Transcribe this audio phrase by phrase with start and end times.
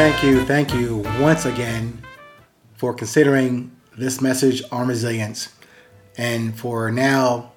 [0.00, 2.02] thank you, thank you once again
[2.72, 5.50] for considering this message on resilience
[6.16, 7.52] and for now,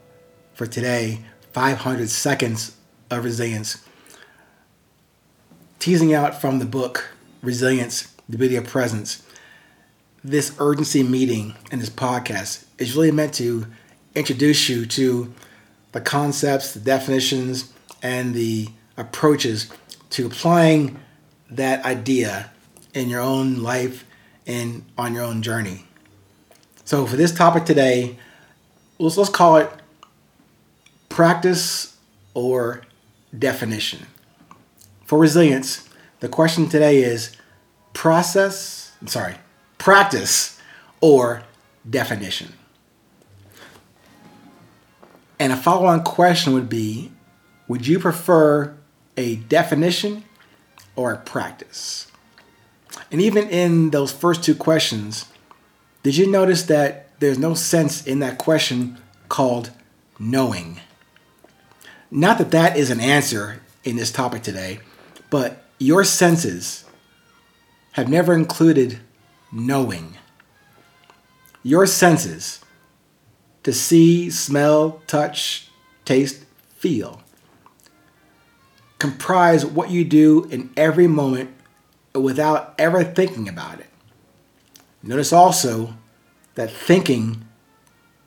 [0.53, 1.19] for today,
[1.53, 2.75] 500 seconds
[3.09, 3.87] of resilience.
[5.79, 9.23] Teasing out from the book Resilience, the Beauty of Presence.
[10.21, 13.67] This urgency meeting and this podcast is really meant to
[14.15, 15.33] introduce you to
[15.93, 18.67] the concepts, the definitions, and the
[18.97, 19.71] approaches
[20.09, 20.99] to applying
[21.55, 22.51] that idea
[22.93, 24.05] in your own life
[24.45, 25.85] and on your own journey.
[26.85, 28.17] So for this topic today,
[28.99, 29.69] let's, let's call it
[31.09, 31.97] practice
[32.33, 32.81] or
[33.37, 34.05] definition.
[35.05, 35.87] For resilience,
[36.19, 37.35] the question today is
[37.93, 39.35] process, sorry,
[39.77, 40.59] practice
[41.01, 41.43] or
[41.89, 42.53] definition.
[45.39, 47.11] And a follow on question would be
[47.67, 48.75] Would you prefer
[49.17, 50.23] a definition
[50.95, 52.07] or practice?
[53.11, 55.25] And even in those first two questions,
[56.03, 58.97] did you notice that there's no sense in that question
[59.29, 59.71] called
[60.19, 60.79] knowing?
[62.11, 64.79] Not that that is an answer in this topic today,
[65.29, 66.85] but your senses
[67.93, 68.99] have never included
[69.51, 70.17] knowing.
[71.63, 72.59] Your senses
[73.63, 75.69] to see, smell, touch,
[76.05, 76.43] taste,
[76.75, 77.21] feel
[79.03, 81.53] comprise what you do in every moment
[82.15, 83.89] without ever thinking about it.
[85.03, 85.95] Notice also
[86.55, 87.45] that thinking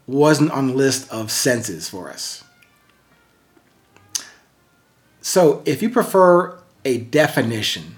[0.06, 2.44] wasn't on the list of senses for us.
[5.22, 7.96] So, if you prefer a definition,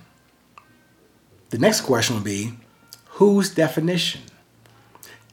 [1.51, 2.53] the next question will be
[3.19, 4.21] whose definition?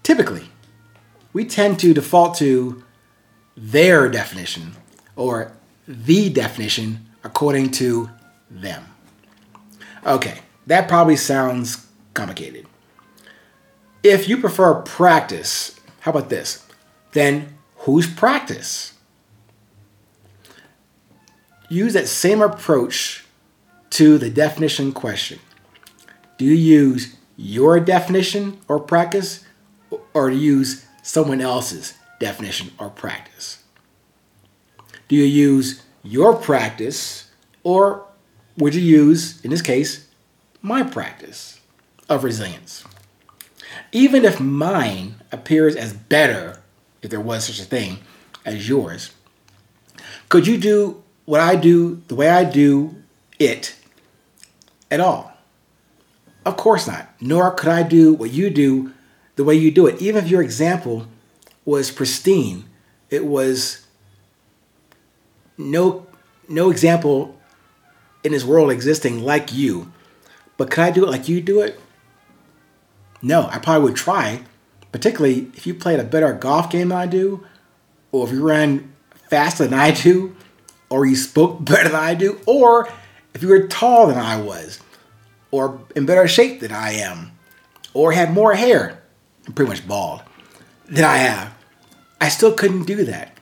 [0.01, 0.49] Typically,
[1.31, 2.83] we tend to default to
[3.55, 4.71] their definition
[5.15, 5.51] or
[5.87, 8.09] the definition according to
[8.49, 8.85] them.
[10.05, 12.67] Okay, that probably sounds complicated.
[14.03, 16.65] If you prefer practice, how about this?
[17.13, 18.93] Then whose practice?
[21.67, 23.25] Use that same approach
[23.89, 25.39] to the definition question.
[26.37, 29.43] Do you use your definition or practice
[30.13, 33.63] or use someone else's definition or practice?
[35.07, 37.29] Do you use your practice
[37.63, 38.05] or
[38.57, 40.07] would you use, in this case,
[40.61, 41.59] my practice
[42.07, 42.85] of resilience?
[43.91, 46.61] Even if mine appears as better,
[47.01, 47.97] if there was such a thing,
[48.45, 49.11] as yours,
[50.29, 52.95] could you do what I do the way I do
[53.39, 53.75] it
[54.89, 55.33] at all?
[56.45, 57.09] Of course not.
[57.19, 58.93] Nor could I do what you do
[59.35, 60.01] the way you do it.
[60.01, 61.07] Even if your example
[61.65, 62.65] was pristine,
[63.09, 63.84] it was
[65.57, 66.07] no
[66.47, 67.39] no example
[68.23, 69.91] in this world existing like you.
[70.57, 71.79] But could I do it like you do it?
[73.21, 74.43] No, I probably would try,
[74.91, 77.45] particularly if you played a better golf game than I do,
[78.11, 78.93] or if you ran
[79.29, 80.35] faster than I do,
[80.89, 82.89] or you spoke better than I do, or
[83.33, 84.79] if you were taller than I was,
[85.51, 87.31] or in better shape than I am,
[87.93, 89.01] or had more hair,
[89.47, 90.21] I'm pretty much bald,
[90.85, 91.53] than I have.
[92.19, 93.34] I still couldn't do that.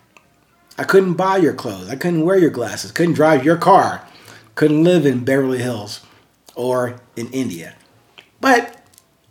[0.78, 1.90] I couldn't buy your clothes.
[1.90, 2.92] I couldn't wear your glasses.
[2.92, 4.08] Couldn't drive your car.
[4.56, 6.02] Couldn't live in Beverly Hills
[6.56, 7.76] or in India.
[8.42, 8.84] But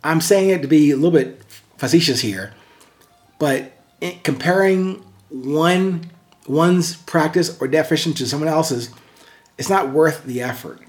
[0.03, 1.41] I'm saying it to be a little bit
[1.77, 2.53] facetious here.
[3.39, 3.73] But
[4.23, 6.11] comparing one
[6.47, 8.89] one's practice or definition to someone else's,
[9.57, 10.79] it's not worth the effort.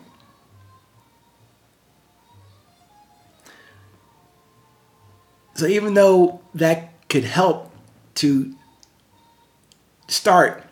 [5.55, 7.73] So even though that could help
[8.17, 8.55] to
[10.15, 10.63] start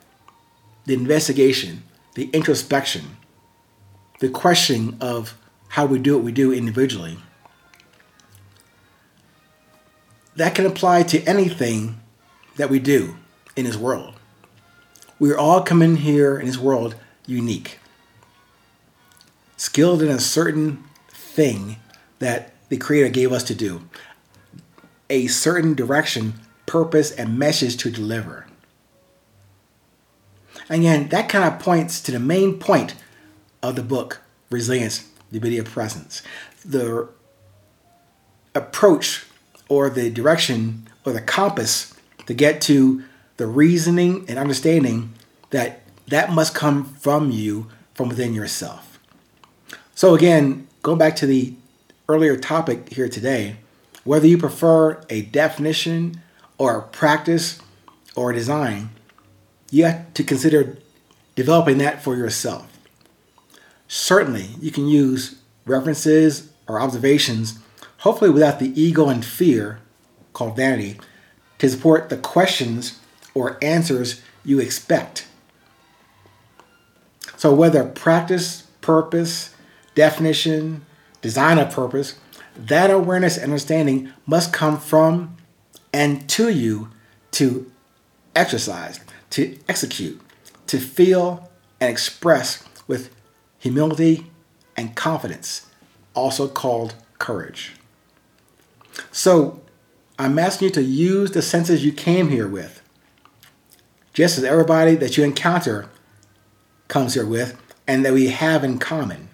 [0.84, 1.82] the investigation,
[2.14, 3.16] the introspection,
[4.20, 5.36] the questioning of
[5.68, 7.18] how we do what we do individually.
[10.36, 12.00] That can apply to anything
[12.56, 13.16] that we do
[13.56, 14.14] in this world.
[15.18, 16.94] We're all come in here in this world
[17.26, 17.78] unique,
[19.56, 21.76] skilled in a certain thing
[22.18, 23.82] that the Creator gave us to do,
[25.10, 26.34] a certain direction,
[26.66, 28.46] purpose, and message to deliver.
[30.72, 32.94] Again, that kind of points to the main point
[33.62, 36.22] of the book, Resilience, the Beauty of Presence.
[36.64, 37.10] The
[38.54, 39.26] approach
[39.68, 41.92] or the direction or the compass
[42.24, 43.04] to get to
[43.36, 45.12] the reasoning and understanding
[45.50, 48.98] that that must come from you from within yourself.
[49.94, 51.52] So again, going back to the
[52.08, 53.56] earlier topic here today,
[54.04, 56.22] whether you prefer a definition
[56.56, 57.60] or a practice
[58.16, 58.88] or a design,
[59.72, 60.76] you have to consider
[61.34, 62.68] developing that for yourself.
[63.88, 67.58] Certainly, you can use references, or observations,
[67.98, 69.80] hopefully without the ego and fear,
[70.34, 71.00] called vanity,
[71.58, 73.00] to support the questions
[73.34, 75.26] or answers you expect.
[77.36, 79.54] So, whether practice, purpose,
[79.94, 80.84] definition,
[81.22, 82.16] design of purpose,
[82.56, 85.36] that awareness and understanding must come from
[85.92, 86.90] and to you
[87.32, 87.70] to
[88.36, 89.00] exercise,
[89.32, 90.20] to execute,
[90.66, 91.50] to feel
[91.80, 93.10] and express with
[93.58, 94.30] humility
[94.76, 95.66] and confidence,
[96.14, 97.72] also called courage.
[99.10, 99.60] So,
[100.18, 102.82] I'm asking you to use the senses you came here with,
[104.12, 105.88] just as everybody that you encounter
[106.88, 107.58] comes here with
[107.88, 109.30] and that we have in common.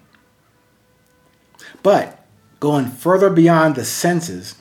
[1.83, 2.25] But
[2.61, 4.55] going further beyond the senses,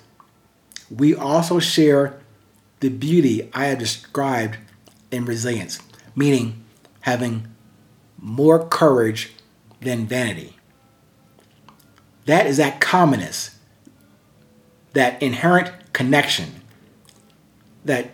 [0.91, 2.19] we also share
[2.81, 4.59] the beauty I have described
[5.11, 5.81] in resilience,
[6.15, 6.65] meaning
[7.01, 7.49] having
[8.19, 9.33] more courage
[9.81, 10.57] than vanity.
[12.27, 13.57] That is that commonness,
[14.93, 16.63] that inherent connection,
[17.85, 18.11] that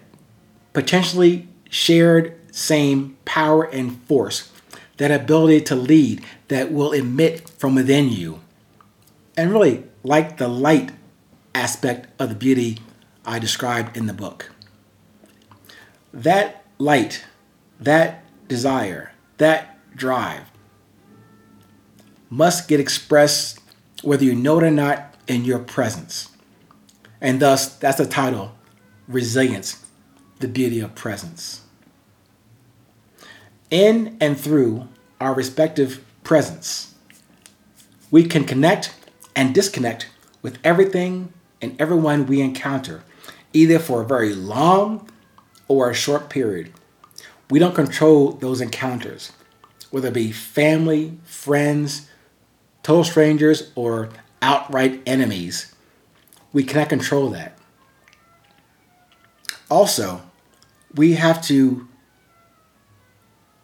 [0.73, 4.53] potentially shared same power and force,
[4.99, 8.41] that ability to lead that will emit from within you.
[9.37, 10.93] And really, like the light
[11.55, 12.79] aspect of the beauty
[13.25, 14.53] I described in the book.
[16.13, 17.25] That light,
[17.81, 20.51] that desire, that drive
[22.31, 23.61] must get expressed
[24.03, 26.31] whether you know it or not in your presence.
[27.21, 28.55] And thus, that's the title
[29.09, 29.85] Resilience,
[30.41, 31.63] the Beauty of Presence.
[33.71, 34.89] In and through
[35.21, 36.95] our respective presence,
[38.11, 38.95] we can connect
[39.35, 40.09] and disconnect
[40.43, 41.33] with everything
[41.63, 43.03] and everyone we encounter,
[43.53, 45.09] either for a very long
[45.69, 46.73] or a short period.
[47.51, 49.33] We don't control those encounters,
[49.91, 52.09] whether it be family, friends,
[52.83, 54.11] total strangers, or
[54.43, 55.75] outright enemies.
[56.53, 57.59] We cannot control that.
[59.71, 60.23] Also,
[60.95, 61.89] we have to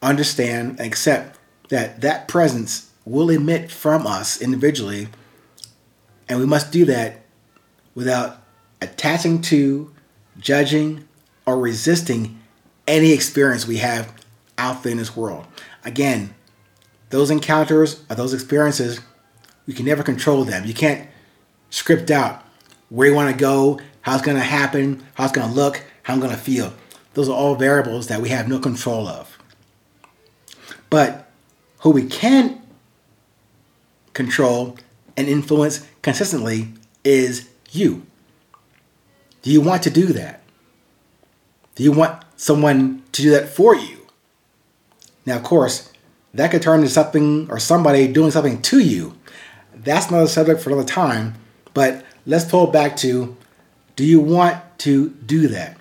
[0.02, 1.38] understand and accept
[1.68, 5.08] that that presence will emit from us individually,
[6.28, 7.22] and we must do that
[7.94, 8.42] without
[8.80, 9.92] attaching to,
[10.38, 11.06] judging,
[11.50, 12.38] or resisting
[12.86, 14.12] any experience we have
[14.56, 15.46] out there in this world.
[15.84, 16.34] Again,
[17.10, 19.00] those encounters or those experiences,
[19.66, 20.64] you can never control them.
[20.64, 21.08] You can't
[21.70, 22.44] script out
[22.88, 25.84] where you want to go, how it's going to happen, how it's going to look,
[26.02, 26.72] how I'm going to feel.
[27.14, 29.36] Those are all variables that we have no control of.
[30.88, 31.30] But
[31.80, 32.62] who we can
[34.12, 34.76] control
[35.16, 36.68] and influence consistently
[37.04, 38.06] is you.
[39.42, 40.42] Do you want to do that?
[41.80, 44.06] Do you want someone to do that for you?
[45.24, 45.90] Now, of course,
[46.34, 49.16] that could turn into something or somebody doing something to you.
[49.74, 51.36] That's another subject for another time,
[51.72, 53.34] but let's pull back to
[53.96, 55.78] do you want to do that?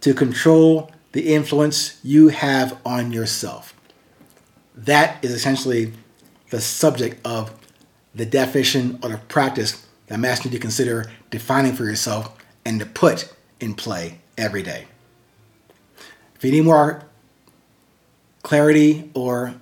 [0.00, 3.74] To control the influence you have on yourself.
[4.74, 5.92] That is essentially
[6.50, 7.54] the subject of
[8.12, 12.80] the definition or the practice that I'm asking you to consider defining for yourself and
[12.80, 14.88] to put in play every day.
[16.42, 17.04] If you need more
[18.42, 19.54] clarity or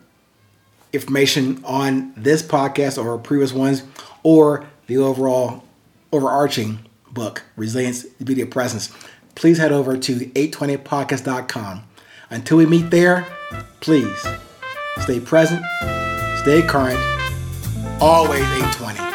[0.95, 3.83] information on this podcast or previous ones
[4.23, 5.63] or the overall
[6.11, 6.79] overarching
[7.11, 8.91] book, Resilience, the Beauty of Presence,
[9.35, 11.83] please head over to 820podcast.com.
[12.31, 13.27] Until we meet there,
[13.81, 14.27] please
[15.03, 15.63] stay present,
[16.41, 16.99] stay current,
[18.01, 19.10] always 820.